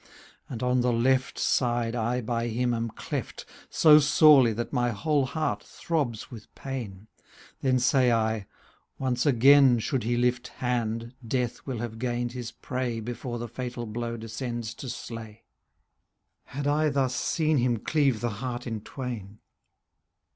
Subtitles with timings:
[0.49, 3.45] And on the left side I by him am cleft.
[3.69, 7.05] So sorely that my whole heart throbs with pain.
[7.19, 7.23] ^
[7.61, 8.47] Then say I,"
[8.97, 11.13] Once again Should he lift hand.
[11.23, 15.43] Death will have gained his prey Before the fatal blow descends to slay."
[16.45, 19.37] Had I thus seen him cleave the heart in twain.